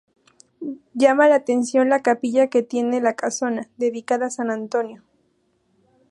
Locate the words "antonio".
4.49-5.03